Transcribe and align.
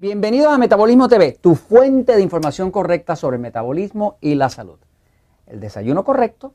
Bienvenidos 0.00 0.52
a 0.52 0.58
Metabolismo 0.58 1.08
TV, 1.08 1.32
tu 1.40 1.56
fuente 1.56 2.14
de 2.14 2.22
información 2.22 2.70
correcta 2.70 3.16
sobre 3.16 3.34
el 3.34 3.42
metabolismo 3.42 4.16
y 4.20 4.36
la 4.36 4.48
salud. 4.48 4.78
El 5.48 5.58
desayuno 5.58 6.04
correcto 6.04 6.54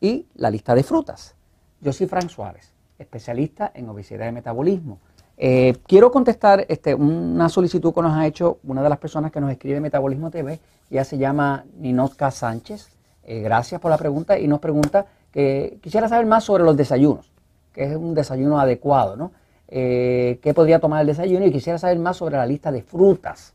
y 0.00 0.28
la 0.36 0.48
lista 0.48 0.76
de 0.76 0.84
frutas. 0.84 1.34
Yo 1.80 1.92
soy 1.92 2.06
Frank 2.06 2.28
Suárez, 2.28 2.72
especialista 2.96 3.72
en 3.74 3.88
obesidad 3.88 4.28
y 4.28 4.32
metabolismo. 4.32 5.00
Eh, 5.36 5.76
quiero 5.88 6.12
contestar 6.12 6.66
este, 6.68 6.94
una 6.94 7.48
solicitud 7.48 7.92
que 7.92 8.00
nos 8.00 8.16
ha 8.16 8.28
hecho 8.28 8.58
una 8.62 8.80
de 8.80 8.88
las 8.88 8.98
personas 8.98 9.32
que 9.32 9.40
nos 9.40 9.50
escribe 9.50 9.80
Metabolismo 9.80 10.30
TV. 10.30 10.60
Ella 10.88 11.02
se 11.02 11.18
llama 11.18 11.64
Ninotka 11.76 12.30
Sánchez. 12.30 12.90
Eh, 13.24 13.40
gracias 13.40 13.80
por 13.80 13.90
la 13.90 13.98
pregunta 13.98 14.38
y 14.38 14.46
nos 14.46 14.60
pregunta 14.60 15.06
que 15.32 15.80
quisiera 15.82 16.08
saber 16.08 16.26
más 16.26 16.44
sobre 16.44 16.62
los 16.62 16.76
desayunos, 16.76 17.32
que 17.72 17.86
es 17.86 17.96
un 17.96 18.14
desayuno 18.14 18.60
adecuado, 18.60 19.16
¿no? 19.16 19.32
Eh, 19.68 20.38
qué 20.42 20.52
podría 20.52 20.78
tomar 20.78 21.00
el 21.00 21.06
desayuno 21.06 21.46
y 21.46 21.52
quisiera 21.52 21.78
saber 21.78 21.98
más 21.98 22.18
sobre 22.18 22.36
la 22.36 22.46
lista 22.46 22.70
de 22.70 22.82
frutas 22.82 23.54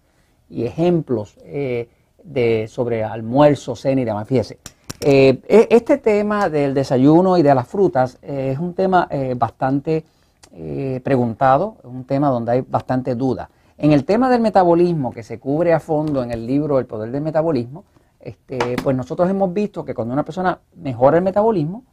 y 0.49 0.65
ejemplos 0.65 1.37
eh, 1.43 1.87
de, 2.23 2.67
sobre 2.67 3.03
almuerzo, 3.03 3.75
cena 3.75 4.01
y 4.01 4.05
demás. 4.05 4.27
Fíjese, 4.27 4.57
eh, 5.01 5.39
e, 5.47 5.67
este 5.69 5.97
tema 5.97 6.49
del 6.49 6.73
desayuno 6.73 7.37
y 7.37 7.43
de 7.43 7.53
las 7.53 7.67
frutas 7.67 8.17
es 8.21 8.57
un 8.57 8.73
tema 8.73 9.07
bastante 9.37 10.03
preguntado, 11.03 11.77
es 11.79 11.85
un 11.85 12.05
tema 12.05 12.29
donde 12.29 12.53
hay 12.53 12.61
bastante 12.61 13.13
duda. 13.13 13.49
En 13.77 13.93
el 13.93 14.03
tema 14.03 14.29
del 14.29 14.41
metabolismo, 14.41 15.11
que 15.11 15.23
se 15.23 15.39
cubre 15.39 15.73
a 15.73 15.79
fondo 15.79 16.23
en 16.23 16.31
el 16.31 16.45
libro 16.45 16.79
El 16.79 16.85
Poder 16.85 17.11
del 17.11 17.21
Metabolismo, 17.21 17.85
este, 18.19 18.75
pues 18.83 18.97
nosotros 18.97 19.29
hemos 19.29 19.53
visto 19.53 19.85
que 19.85 19.93
cuando 19.93 20.13
una 20.13 20.25
persona 20.25 20.59
mejora 20.75 21.17
el 21.17 21.23
metabolismo, 21.23 21.83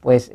pues 0.00 0.30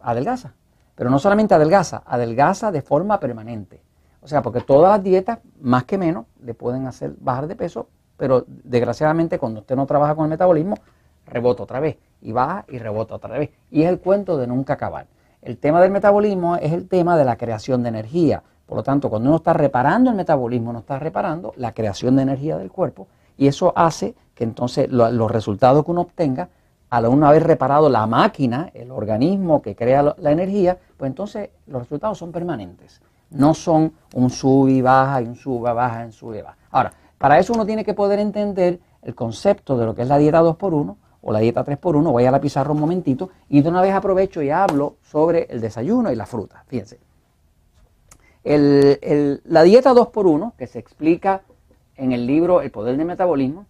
adelgaza. 0.00 0.54
Pero 1.00 1.08
no 1.08 1.18
solamente 1.18 1.54
adelgaza, 1.54 2.02
adelgaza 2.04 2.70
de 2.70 2.82
forma 2.82 3.18
permanente. 3.18 3.80
O 4.20 4.28
sea, 4.28 4.42
porque 4.42 4.60
todas 4.60 4.92
las 4.92 5.02
dietas, 5.02 5.38
más 5.58 5.84
que 5.84 5.96
menos, 5.96 6.26
le 6.42 6.52
pueden 6.52 6.86
hacer 6.86 7.14
bajar 7.18 7.46
de 7.46 7.56
peso, 7.56 7.88
pero 8.18 8.44
desgraciadamente 8.46 9.38
cuando 9.38 9.60
usted 9.60 9.76
no 9.76 9.86
trabaja 9.86 10.14
con 10.14 10.26
el 10.26 10.28
metabolismo, 10.28 10.76
rebota 11.24 11.62
otra 11.62 11.80
vez, 11.80 11.96
y 12.20 12.32
baja 12.32 12.66
y 12.68 12.76
rebota 12.76 13.14
otra 13.14 13.38
vez. 13.38 13.48
Y 13.70 13.84
es 13.84 13.88
el 13.88 13.98
cuento 13.98 14.36
de 14.36 14.46
nunca 14.46 14.74
acabar. 14.74 15.06
El 15.40 15.56
tema 15.56 15.80
del 15.80 15.90
metabolismo 15.90 16.56
es 16.56 16.70
el 16.70 16.86
tema 16.86 17.16
de 17.16 17.24
la 17.24 17.36
creación 17.38 17.82
de 17.82 17.88
energía. 17.88 18.42
Por 18.66 18.76
lo 18.76 18.82
tanto, 18.82 19.08
cuando 19.08 19.30
uno 19.30 19.38
está 19.38 19.54
reparando 19.54 20.10
el 20.10 20.16
metabolismo, 20.16 20.68
uno 20.68 20.80
está 20.80 20.98
reparando 20.98 21.54
la 21.56 21.72
creación 21.72 22.14
de 22.16 22.24
energía 22.24 22.58
del 22.58 22.70
cuerpo 22.70 23.08
y 23.38 23.46
eso 23.46 23.72
hace 23.74 24.14
que 24.34 24.44
entonces 24.44 24.90
los 24.90 25.30
resultados 25.30 25.82
que 25.82 25.92
uno 25.92 26.02
obtenga 26.02 26.50
al 26.90 27.06
una 27.06 27.30
vez 27.30 27.42
reparado 27.42 27.88
la 27.88 28.06
máquina, 28.06 28.70
el 28.74 28.90
organismo 28.90 29.62
que 29.62 29.76
crea 29.76 30.14
la 30.18 30.32
energía, 30.32 30.76
pues 30.96 31.08
entonces 31.08 31.50
los 31.66 31.82
resultados 31.82 32.18
son 32.18 32.32
permanentes. 32.32 33.00
No 33.30 33.54
son 33.54 33.92
un 34.14 34.28
sub 34.28 34.68
y 34.68 34.82
baja 34.82 35.22
y 35.22 35.26
un 35.26 35.36
sub 35.36 35.60
y 35.60 35.72
baja, 35.72 36.04
un 36.04 36.12
sub 36.12 36.34
y 36.34 36.42
baja. 36.42 36.56
Ahora, 36.72 36.92
para 37.16 37.38
eso 37.38 37.52
uno 37.52 37.64
tiene 37.64 37.84
que 37.84 37.94
poder 37.94 38.18
entender 38.18 38.80
el 39.02 39.14
concepto 39.14 39.78
de 39.78 39.86
lo 39.86 39.94
que 39.94 40.02
es 40.02 40.08
la 40.08 40.18
dieta 40.18 40.42
2x1 40.42 40.96
o 41.22 41.32
la 41.32 41.38
dieta 41.38 41.64
3x1. 41.64 42.10
Voy 42.10 42.24
a 42.24 42.30
la 42.32 42.40
pizarra 42.40 42.72
un 42.72 42.80
momentito 42.80 43.30
y 43.48 43.62
de 43.62 43.68
una 43.68 43.82
vez 43.82 43.94
aprovecho 43.94 44.42
y 44.42 44.50
hablo 44.50 44.96
sobre 45.02 45.46
el 45.50 45.60
desayuno 45.60 46.10
y 46.10 46.16
la 46.16 46.26
fruta. 46.26 46.64
Fíjense. 46.66 46.98
la 48.42 49.62
dieta 49.62 49.92
2x1, 49.92 50.54
que 50.56 50.66
se 50.66 50.80
explica 50.80 51.42
en 51.96 52.10
el 52.10 52.26
libro 52.26 52.62
El 52.62 52.72
Poder 52.72 52.96
del 52.96 53.06
Metabolismo, 53.06 53.66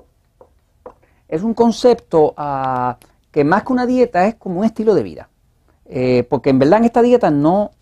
es 1.31 1.43
un 1.43 1.55
concepto 1.55 2.35
uh, 2.37 2.95
que 3.31 3.45
más 3.45 3.63
que 3.63 3.73
una 3.73 3.87
dieta 3.87 4.27
es 4.27 4.35
como 4.35 4.61
un 4.61 4.67
estilo 4.67 4.95
de 4.95 5.03
vida. 5.03 5.29
Eh, 5.87 6.25
porque 6.29 6.51
en 6.51 6.59
verdad 6.59 6.79
en 6.79 6.85
esta 6.85 7.03
dieta 7.03 7.31
no 7.31 7.73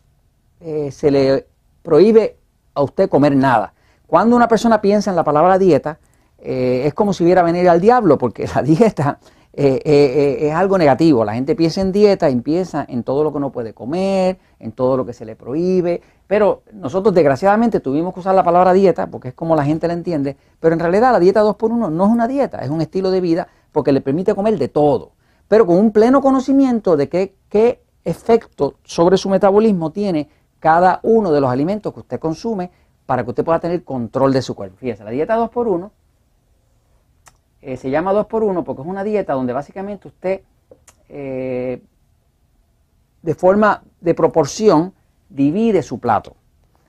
eh, 0.61 0.91
se 0.91 1.11
le 1.11 1.47
prohíbe 1.83 2.37
a 2.75 2.83
usted 2.83 3.09
comer 3.09 3.35
nada. 3.37 3.75
Cuando 4.07 4.37
una 4.37 4.49
persona 4.49 4.81
piensa 4.81 5.11
en 5.11 5.17
la 5.17 5.25
palabra 5.25 5.59
dieta, 5.59 5.99
eh, 6.39 6.85
es 6.87 6.95
como 6.95 7.13
si 7.13 7.25
hubiera 7.25 7.43
venir 7.43 7.69
al 7.69 7.81
diablo, 7.81 8.17
porque 8.17 8.47
la 8.55 8.63
dieta 8.63 9.19
es 9.53 10.55
algo 10.55 10.79
negativo. 10.79 11.25
La 11.25 11.35
gente 11.35 11.57
piensa 11.57 11.81
en 11.81 11.91
dieta 11.91 12.31
y 12.31 12.37
piensa 12.37 12.87
en 12.89 13.03
todo 13.03 13.25
lo 13.25 13.33
que 13.33 13.41
no 13.41 13.51
puede 13.51 13.75
comer, 13.75 14.39
en 14.61 14.73
todo 14.73 14.97
lo 14.97 15.07
que 15.07 15.13
se 15.13 15.25
le 15.25 15.37
prohíbe. 15.37 16.03
Pero 16.27 16.63
nosotros 16.73 17.15
desgraciadamente 17.15 17.81
tuvimos 17.81 18.15
que 18.15 18.21
usar 18.21 18.35
la 18.35 18.45
palabra 18.45 18.73
dieta, 18.73 19.07
porque 19.07 19.29
es 19.29 19.35
como 19.35 19.57
la 19.57 19.65
gente 19.65 19.87
la 19.87 19.95
entiende. 19.95 20.37
Pero 20.61 20.75
en 20.75 20.81
realidad 20.81 21.13
la 21.13 21.21
dieta 21.21 21.43
2x1 21.43 21.91
no 21.91 22.05
es 22.05 22.11
una 22.11 22.29
dieta, 22.29 22.59
es 22.59 22.71
un 22.71 22.81
estilo 22.81 23.11
de 23.11 23.21
vida 23.21 23.49
porque 23.73 23.93
le 23.93 24.01
permite 24.01 24.35
comer 24.35 24.59
de 24.59 24.69
todo 24.69 25.13
pero 25.49 25.67
con 25.67 25.77
un 25.77 25.91
pleno 25.91 26.21
conocimiento 26.21 26.97
de 26.97 27.09
qué, 27.09 27.35
qué 27.49 27.83
efecto 28.05 28.75
sobre 28.85 29.17
su 29.17 29.31
metabolismo 29.31 29.91
tiene 29.91 30.29
cada 30.61 31.01
uno 31.03 31.33
de 31.33 31.41
los 31.41 31.51
alimentos 31.51 31.93
que 31.93 32.01
usted 32.01 32.21
consume 32.21 32.71
para 33.07 33.25
que 33.25 33.31
usted 33.31 33.45
pueda 33.45 33.59
tener 33.59 33.83
control 33.83 34.33
de 34.33 34.43
su 34.43 34.55
cuerpo. 34.55 34.77
Fíjese, 34.77 35.05
la 35.05 35.11
dieta 35.11 35.39
2x1 35.39 35.91
eh, 37.63 37.77
se 37.77 37.91
llama 37.91 38.13
2x1 38.13 38.63
porque 38.63 38.83
es 38.83 38.89
una 38.89 39.03
dieta 39.03 39.33
donde 39.33 39.55
básicamente 39.55 40.09
usted 40.09 40.43
eh, 41.09 41.83
de 43.23 43.35
forma 43.35 43.83
de 44.01 44.15
proporción 44.15 44.95
divide 45.29 45.83
su 45.83 45.99
plato. 45.99 46.37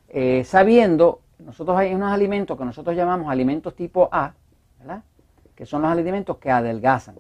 Eh, 0.08 0.44
sabiendo, 0.46 1.22
nosotros 1.40 1.78
hay 1.78 1.94
unos 1.94 2.12
alimentos 2.12 2.58
que 2.58 2.66
nosotros 2.66 2.96
llamamos 2.96 3.30
alimentos 3.30 3.76
tipo 3.76 4.10
A, 4.12 4.34
¿verdad? 4.80 5.04
que 5.56 5.66
son 5.66 5.82
los 5.82 5.92
alimentos 5.92 6.38
que 6.38 6.50
adelgazan. 6.50 7.16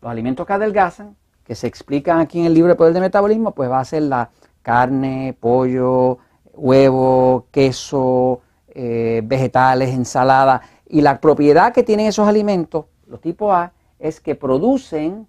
Los 0.00 0.10
alimentos 0.10 0.46
que 0.46 0.52
adelgazan, 0.54 1.14
que 1.44 1.54
se 1.54 1.66
explican 1.66 2.20
aquí 2.20 2.40
en 2.40 2.46
el 2.46 2.54
libro 2.54 2.70
de 2.70 2.74
Poder 2.74 2.94
de 2.94 3.00
Metabolismo, 3.00 3.52
pues 3.52 3.70
va 3.70 3.80
a 3.80 3.84
ser 3.84 4.02
la 4.04 4.30
carne, 4.62 5.36
pollo, 5.38 6.18
huevo, 6.54 7.46
queso, 7.50 8.40
eh, 8.68 9.20
vegetales, 9.24 9.90
ensalada. 9.90 10.62
Y 10.88 11.02
la 11.02 11.20
propiedad 11.20 11.72
que 11.72 11.82
tienen 11.82 12.06
esos 12.06 12.26
alimentos, 12.26 12.86
los 13.06 13.20
tipo 13.20 13.52
A, 13.52 13.72
es 13.98 14.20
que 14.20 14.34
producen, 14.34 15.28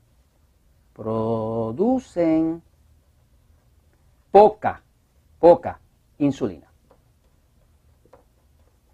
producen 0.93 2.61
poca, 4.31 4.81
poca 5.39 5.79
insulina. 6.17 6.67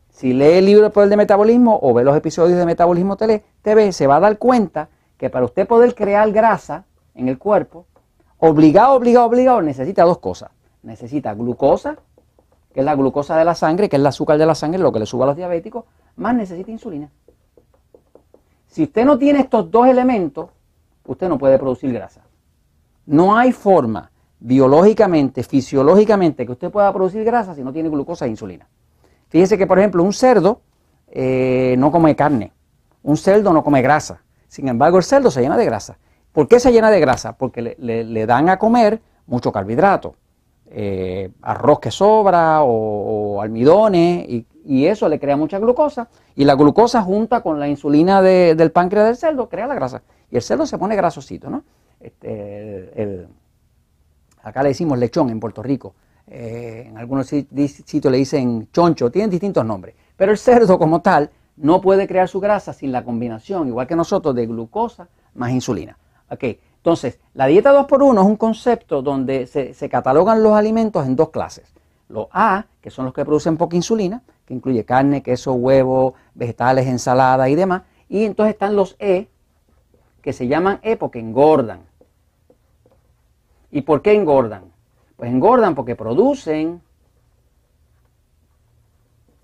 Si 0.10 0.34
lee 0.34 0.58
el 0.58 0.66
libro 0.66 0.84
de 0.84 0.90
Poder 0.90 1.10
de 1.10 1.16
Metabolismo 1.16 1.80
o 1.82 1.94
ve 1.94 2.04
los 2.04 2.16
episodios 2.16 2.58
de 2.58 2.66
Metabolismo 2.66 3.16
TV, 3.16 3.92
se 3.94 4.08
va 4.08 4.18
a 4.18 4.20
dar 4.20 4.38
cuenta 4.38 4.90
que 5.18 5.30
para 5.30 5.46
usted 5.46 5.66
poder 5.66 5.96
crear 5.96 6.30
grasa 6.32 6.86
en 7.16 7.30
el 7.30 7.38
cuerpo, 7.38 7.86
obligado, 8.38 8.96
obligado, 8.96 9.28
obligado, 9.28 9.62
necesita 9.62 10.04
dos 10.04 10.18
cosas. 10.18 10.52
Necesita 10.84 11.34
glucosa, 11.34 11.98
que 12.74 12.82
es 12.82 12.86
la 12.86 12.96
glucosa 12.96 13.38
de 13.38 13.46
la 13.46 13.56
sangre, 13.56 13.88
que 13.88 13.96
es 13.96 14.00
el 14.02 14.08
azúcar 14.08 14.38
de 14.38 14.46
la 14.46 14.56
sangre, 14.56 14.80
lo 14.80 14.92
que 14.92 15.00
le 15.00 15.06
sube 15.06 15.24
a 15.24 15.28
los 15.28 15.36
diabéticos, 15.38 15.86
más 16.18 16.36
necesita 16.36 16.70
insulina. 16.70 17.10
Si 18.68 18.84
usted 18.84 19.06
no 19.06 19.18
tiene 19.18 19.40
estos 19.40 19.72
dos 19.72 19.88
elementos, 19.88 20.50
usted 21.12 21.28
no 21.28 21.38
puede 21.38 21.58
producir 21.58 21.92
grasa. 21.92 22.22
No 23.06 23.36
hay 23.36 23.52
forma 23.52 24.12
biológicamente, 24.40 25.44
fisiológicamente, 25.44 26.46
que 26.46 26.52
usted 26.52 26.72
pueda 26.72 26.94
producir 26.94 27.24
grasa 27.24 27.56
si 27.56 27.64
no 27.64 27.74
tiene 27.74 27.90
glucosa 27.90 28.26
e 28.26 28.30
insulina. 28.30 28.68
Fíjese 29.30 29.58
que, 29.58 29.68
por 29.68 29.80
ejemplo, 29.80 30.04
un 30.04 30.14
cerdo 30.14 30.62
eh, 31.08 31.76
no 31.78 31.92
come 31.92 32.16
carne, 32.16 32.54
un 33.04 33.18
cerdo 33.18 33.52
no 33.52 33.64
come 33.64 33.82
grasa, 33.82 34.22
sin 34.48 34.68
embargo, 34.68 34.98
el 34.98 35.04
cerdo 35.04 35.32
se 35.32 35.42
llena 35.42 35.58
de 35.58 35.66
grasa. 35.66 35.98
¿Por 36.32 36.48
qué 36.48 36.60
se 36.60 36.72
llena 36.72 36.92
de 36.92 37.00
grasa? 37.00 37.34
Porque 37.34 37.76
le, 37.78 38.26
dan 38.26 38.50
a 38.50 38.58
comer 38.58 39.02
mucho 39.26 39.52
carbohidrato, 39.52 40.16
eh, 40.68 41.32
arroz 41.42 41.80
que 41.80 41.92
sobra 41.92 42.62
o, 42.64 43.42
almidones, 43.42 44.30
y, 44.30 44.46
eso 44.86 45.10
le 45.10 45.20
crea 45.20 45.36
mucha 45.36 45.60
glucosa. 45.60 46.10
Y 46.36 46.46
la 46.46 46.56
glucosa 46.56 47.02
junta 47.02 47.42
con 47.42 47.60
la 47.60 47.68
insulina 47.68 48.22
del 48.22 48.72
páncreas 48.72 49.08
del 49.08 49.18
cerdo 49.18 49.50
crea 49.50 49.68
la 49.68 49.76
grasa. 49.76 50.04
Y 50.32 50.36
el 50.36 50.42
cerdo 50.42 50.66
se 50.66 50.78
pone 50.78 50.96
grasosito, 50.96 51.50
¿no? 51.50 51.64
Este, 52.00 53.28
acá 54.44 54.64
le 54.64 54.70
decimos 54.70 54.98
lechón 54.98 55.30
en 55.30 55.40
Puerto 55.40 55.64
Rico. 55.64 55.96
Eh, 56.28 56.86
en 56.88 56.98
algunos 56.98 57.28
sitios 57.28 58.12
le 58.12 58.18
dicen 58.18 58.70
choncho, 58.72 59.10
tienen 59.12 59.30
distintos 59.30 59.66
nombres. 59.66 59.96
Pero 60.16 60.32
el 60.32 60.38
cerdo 60.38 60.78
como 60.78 61.02
tal 61.02 61.30
no 61.58 61.82
puede 61.82 62.08
crear 62.08 62.28
su 62.28 62.40
grasa 62.40 62.72
sin 62.74 62.92
la 62.92 63.04
combinación, 63.04 63.68
igual 63.68 63.88
que 63.88 63.96
nosotros, 63.96 64.36
de 64.36 64.46
glucosa 64.46 65.08
más 65.34 65.52
insulina. 65.52 65.98
Okay. 66.30 66.60
Entonces, 66.80 67.20
la 67.34 67.48
dieta 67.48 67.74
2x1 67.74 68.22
es 68.22 68.26
un 68.26 68.36
concepto 68.38 69.02
donde 69.02 69.48
se, 69.48 69.90
catalogan 69.90 70.42
los 70.42 70.54
alimentos 70.54 71.06
en 71.06 71.16
dos 71.16 71.30
clases. 71.30 71.74
Los 72.08 72.28
A, 72.32 72.68
que 72.82 72.90
son 72.90 73.06
los 73.06 73.14
que 73.14 73.26
producen 73.26 73.58
poca 73.58 73.76
insulina, 73.76 74.24
que 74.50 74.56
incluye 74.56 74.84
carne, 74.84 75.22
queso, 75.22 75.54
huevo, 75.54 76.16
vegetales, 76.34 76.88
ensalada 76.88 77.48
y 77.50 77.54
demás. 77.56 77.84
Y 78.10 78.26
entonces 78.26 78.56
están 78.56 78.76
los 78.76 78.96
E, 78.98 79.28
que 80.24 80.34
se 80.34 80.48
llaman 80.48 80.80
E 80.82 80.98
porque 80.98 81.20
engordan. 81.20 81.82
¿Y 83.70 83.82
por 83.82 84.02
qué 84.02 84.16
engordan? 84.16 84.64
Pues 85.18 85.30
engordan 85.30 85.76
porque 85.76 85.96
producen 85.96 86.82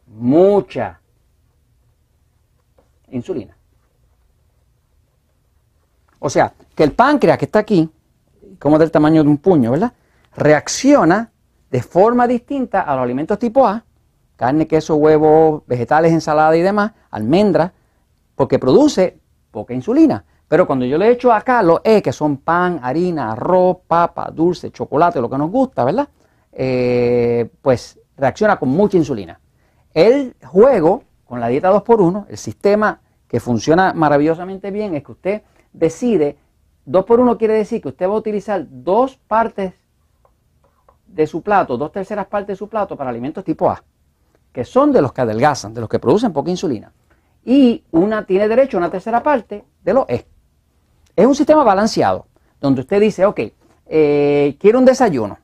mucha 0.08 1.00
insulina. 3.12 3.56
O 6.18 6.32
sea, 6.32 6.52
que 6.74 6.84
el 6.84 6.94
páncreas 6.94 7.38
que 7.38 7.46
está 7.46 7.60
aquí, 7.60 7.88
como 8.58 8.80
del 8.80 8.90
tamaño 8.90 9.22
de 9.22 9.30
un 9.30 9.38
puño, 9.38 9.70
¿verdad? 9.70 9.94
Reacciona 10.36 11.30
de 11.70 11.84
forma 11.84 12.28
distinta 12.28 12.82
a 12.82 12.96
los 12.96 13.04
alimentos 13.04 13.38
tipo 13.38 13.68
A, 13.68 13.86
carne, 14.36 14.68
queso, 14.68 14.96
huevos, 14.96 15.64
vegetales, 15.68 16.12
ensalada 16.12 16.56
y 16.56 16.62
demás, 16.62 16.92
almendras, 17.12 17.72
porque 18.36 18.60
produce 18.60 19.20
poca 19.52 19.74
insulina. 19.74 20.26
Pero 20.48 20.68
cuando 20.68 20.86
yo 20.86 20.98
le 20.98 21.10
echo 21.10 21.32
acá 21.34 21.64
los 21.64 21.82
E, 21.84 22.02
que 22.02 22.14
son 22.14 22.38
pan, 22.38 22.80
harina, 22.84 23.32
arroz, 23.32 23.78
papa, 23.88 24.30
dulce, 24.32 24.72
chocolate, 24.72 25.20
lo 25.20 25.30
que 25.30 25.38
nos 25.38 25.50
gusta, 25.50 25.84
¿verdad? 25.84 26.08
Eh, 26.52 27.50
pues 27.62 28.00
reacciona 28.16 28.58
con 28.58 28.70
mucha 28.70 28.98
insulina. 28.98 29.40
El 29.94 30.36
juego 30.46 31.04
con 31.26 31.40
la 31.40 31.48
dieta 31.48 31.72
2x1, 31.72 32.26
el 32.30 32.38
sistema 32.38 33.02
que 33.28 33.40
funciona 33.40 33.94
maravillosamente 33.94 34.72
bien 34.72 34.96
es 34.96 35.04
que 35.04 35.12
usted 35.12 35.42
decide, 35.74 36.38
2x1 36.86 37.38
quiere 37.38 37.56
decir 37.56 37.82
que 37.82 37.90
usted 37.90 38.08
va 38.08 38.14
a 38.14 38.18
utilizar 38.18 38.66
dos 38.70 39.18
partes 39.18 39.74
de 41.08 41.28
su 41.28 41.42
plato, 41.42 41.78
dos 41.78 41.92
terceras 41.92 42.28
partes 42.28 42.50
de 42.50 42.56
su 42.56 42.70
plato 42.70 42.96
para 42.96 43.10
alimentos 43.10 43.44
tipo 43.44 43.70
A, 43.70 43.84
que 44.56 44.64
son 44.64 44.94
de 44.94 45.02
los 45.02 45.12
que 45.12 45.20
adelgazan, 45.20 45.74
de 45.74 45.82
los 45.82 45.90
que 45.90 46.00
producen 46.00 46.32
poca 46.32 46.50
insulina. 46.50 46.94
Y 47.44 47.84
una 47.92 48.26
tiene 48.26 48.48
derecho 48.48 48.78
a 48.78 48.80
una 48.80 48.90
tercera 48.90 49.22
parte 49.22 49.66
de 49.84 49.94
los 49.94 50.06
E. 50.08 50.26
Es 51.14 51.26
un 51.26 51.36
sistema 51.36 51.62
balanceado, 51.66 52.28
donde 52.62 52.80
usted 52.80 53.02
dice, 53.02 53.26
ok, 53.26 53.42
eh, 53.88 54.56
quiero 54.58 54.80
un 54.80 54.86
desayuno 54.86 55.40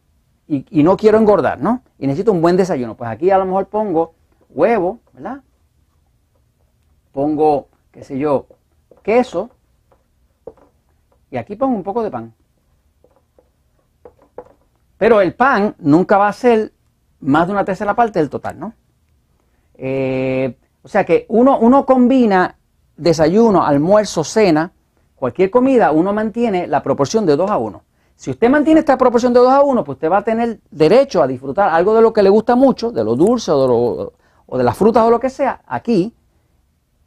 y, 0.48 0.82
no 0.82 0.96
quiero 0.96 1.18
engordar, 1.18 1.60
¿no? 1.60 1.82
Y 2.00 2.08
necesito 2.08 2.32
un 2.32 2.42
buen 2.42 2.56
desayuno. 2.56 2.96
Pues 2.96 3.10
aquí 3.10 3.30
a 3.32 3.38
lo 3.38 3.44
mejor 3.44 3.66
pongo 3.68 4.14
huevo, 4.50 5.00
¿verdad? 5.12 5.42
Pongo, 7.12 7.68
qué 7.92 8.06
sé 8.06 8.18
yo, 8.18 8.48
queso 9.04 9.50
y 11.30 11.36
aquí 11.36 11.58
pongo 11.58 11.76
un 11.76 11.84
poco 11.84 12.02
de 12.02 12.12
pan. 12.12 12.34
Pero 14.98 15.20
el 15.20 15.34
pan 15.34 15.76
nunca 15.80 16.18
va 16.18 16.30
a 16.30 16.34
ser 16.34 16.72
más 17.20 17.48
de 17.48 17.52
una 17.52 17.66
tercera 17.66 17.94
parte 17.94 18.18
del 18.18 18.30
total, 18.30 18.58
¿no? 18.58 18.74
Eh, 19.84 20.56
o 20.84 20.88
sea 20.88 21.04
que 21.04 21.26
uno, 21.30 21.58
uno 21.58 21.88
combina 21.88 22.56
desayuno, 22.96 23.66
almuerzo, 23.66 24.24
cena, 24.24 24.72
cualquier 25.16 25.50
comida, 25.50 25.92
uno 25.92 26.14
mantiene 26.14 26.68
la 26.68 26.84
proporción 26.84 27.26
de 27.26 27.36
2 27.36 27.50
a 27.50 27.58
1. 27.58 27.84
Si 28.16 28.30
usted 28.30 28.48
mantiene 28.48 28.82
esta 28.82 28.96
proporción 28.96 29.34
de 29.34 29.40
2 29.40 29.52
a 29.52 29.62
1, 29.64 29.84
pues 29.84 29.96
usted 29.96 30.12
va 30.12 30.20
a 30.20 30.24
tener 30.24 30.60
derecho 30.70 31.24
a 31.24 31.28
disfrutar 31.28 31.70
algo 31.70 31.96
de 31.96 32.04
lo 32.04 32.14
que 32.14 32.22
le 32.22 32.30
gusta 32.30 32.56
mucho, 32.56 32.92
de 32.92 33.04
lo 33.04 33.16
dulce 33.16 33.52
o 33.52 34.14
de, 34.52 34.64
las 34.64 34.78
frutas 34.78 35.04
o 35.04 35.10
lo 35.10 35.20
que 35.20 35.32
sea, 35.32 35.62
aquí, 35.66 36.14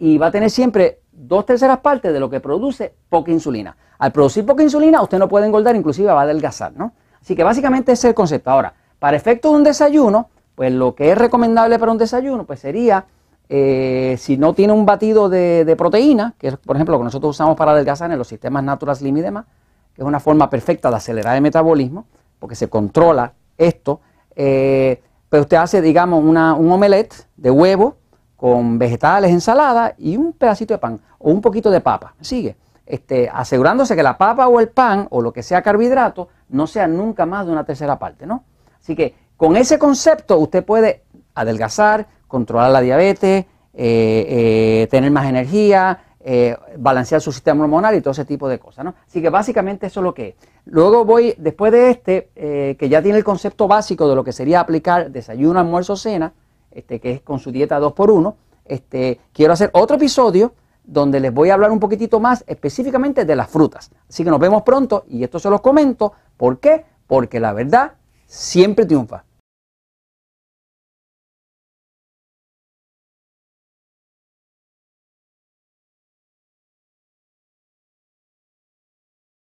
y 0.00 0.18
va 0.18 0.26
a 0.26 0.30
tener 0.32 0.50
siempre 0.50 1.02
dos 1.12 1.46
terceras 1.46 1.78
partes 1.78 2.12
de 2.12 2.18
lo 2.18 2.28
que 2.28 2.40
produce 2.40 2.92
poca 3.08 3.30
insulina. 3.30 3.76
Al 3.98 4.10
producir 4.10 4.44
poca 4.44 4.64
insulina, 4.64 5.00
usted 5.00 5.20
no 5.20 5.28
puede 5.28 5.46
engordar, 5.46 5.76
inclusive 5.76 6.12
va 6.12 6.22
a 6.22 6.24
adelgazar, 6.24 6.72
¿no? 6.74 6.92
Así 7.20 7.36
que 7.36 7.44
básicamente 7.44 7.92
es 7.92 8.04
el 8.04 8.14
concepto. 8.14 8.50
Ahora, 8.50 8.74
para 8.98 9.16
efectos 9.16 9.52
de 9.52 9.58
un 9.58 9.62
desayuno, 9.62 10.30
pues 10.54 10.72
lo 10.72 10.94
que 10.94 11.10
es 11.10 11.18
recomendable 11.18 11.78
para 11.78 11.92
un 11.92 11.98
desayuno, 11.98 12.44
pues 12.44 12.60
sería, 12.60 13.06
eh, 13.48 14.16
si 14.18 14.36
no 14.36 14.54
tiene 14.54 14.72
un 14.72 14.86
batido 14.86 15.28
de, 15.28 15.74
proteína, 15.76 16.34
que 16.38 16.48
es 16.48 16.56
por 16.56 16.76
ejemplo 16.76 16.94
lo 16.94 16.98
que 17.00 17.04
nosotros 17.04 17.30
usamos 17.30 17.56
para 17.56 17.72
adelgazar 17.72 18.10
en 18.10 18.18
los 18.18 18.28
sistemas 18.28 18.62
Natural 18.62 18.96
Slim 18.96 19.16
y 19.16 19.20
demás, 19.20 19.46
que 19.94 20.02
es 20.02 20.06
una 20.06 20.20
forma 20.20 20.48
perfecta 20.50 20.90
de 20.90 20.96
acelerar 20.96 21.36
el 21.36 21.42
metabolismo, 21.42 22.06
porque 22.38 22.54
se 22.54 22.68
controla 22.68 23.32
esto. 23.58 24.00
Eh, 24.36 25.00
pero 25.28 25.42
usted 25.42 25.56
hace, 25.56 25.80
digamos, 25.80 26.22
una, 26.22 26.54
un 26.54 26.70
omelette 26.70 27.26
de 27.36 27.50
huevo 27.50 27.96
con 28.36 28.78
vegetales, 28.78 29.30
ensalada 29.30 29.94
y 29.98 30.16
un 30.16 30.32
pedacito 30.32 30.74
de 30.74 30.78
pan 30.78 31.00
o 31.18 31.30
un 31.30 31.40
poquito 31.40 31.70
de 31.70 31.80
papa. 31.80 32.14
Sigue. 32.20 32.56
Este, 32.86 33.30
asegurándose 33.32 33.96
que 33.96 34.02
la 34.02 34.18
papa 34.18 34.46
o 34.46 34.60
el 34.60 34.68
pan 34.68 35.06
o 35.10 35.22
lo 35.22 35.32
que 35.32 35.42
sea 35.42 35.62
carbohidrato 35.62 36.28
no 36.50 36.66
sea 36.66 36.86
nunca 36.86 37.24
más 37.24 37.46
de 37.46 37.52
una 37.52 37.64
tercera 37.64 37.98
parte, 37.98 38.26
¿no? 38.26 38.44
Así 38.78 38.94
que 38.94 39.14
con 39.44 39.58
ese 39.58 39.78
concepto 39.78 40.38
usted 40.38 40.64
puede 40.64 41.02
adelgazar, 41.34 42.06
controlar 42.26 42.70
la 42.70 42.80
diabetes, 42.80 43.44
eh, 43.74 44.26
eh, 44.26 44.88
tener 44.90 45.10
más 45.10 45.26
energía, 45.26 46.02
eh, 46.20 46.56
balancear 46.78 47.20
su 47.20 47.30
sistema 47.30 47.62
hormonal 47.62 47.94
y 47.94 48.00
todo 48.00 48.12
ese 48.12 48.24
tipo 48.24 48.48
de 48.48 48.58
cosas. 48.58 48.86
¿no? 48.86 48.94
Así 49.06 49.20
que 49.20 49.28
básicamente 49.28 49.88
eso 49.88 50.00
es 50.00 50.04
lo 50.04 50.14
que 50.14 50.28
es. 50.28 50.34
Luego 50.64 51.04
voy, 51.04 51.34
después 51.36 51.72
de 51.72 51.90
este, 51.90 52.30
que 52.78 52.88
ya 52.88 53.02
tiene 53.02 53.18
el 53.18 53.24
concepto 53.24 53.68
básico 53.68 54.08
de 54.08 54.14
lo 54.14 54.24
que 54.24 54.32
sería 54.32 54.60
aplicar 54.60 55.10
desayuno, 55.10 55.60
almuerzo, 55.60 55.94
cena, 55.94 56.32
este, 56.70 56.98
que 56.98 57.10
es 57.10 57.20
con 57.20 57.38
su 57.38 57.52
dieta 57.52 57.78
2x1, 57.78 58.34
este, 58.64 59.20
quiero 59.34 59.52
hacer 59.52 59.68
otro 59.74 59.96
episodio 59.96 60.54
donde 60.84 61.20
les 61.20 61.34
voy 61.34 61.50
a 61.50 61.54
hablar 61.54 61.70
un 61.70 61.80
poquitito 61.80 62.18
más 62.18 62.44
específicamente 62.46 63.26
de 63.26 63.36
las 63.36 63.50
frutas. 63.50 63.90
Así 64.08 64.24
que 64.24 64.30
nos 64.30 64.40
vemos 64.40 64.62
pronto 64.62 65.04
y 65.06 65.22
esto 65.22 65.38
se 65.38 65.50
los 65.50 65.60
comento. 65.60 66.14
¿Por 66.38 66.60
qué? 66.60 66.86
Porque 67.06 67.40
la 67.40 67.52
verdad 67.52 67.92
siempre 68.26 68.86
triunfa. 68.86 69.24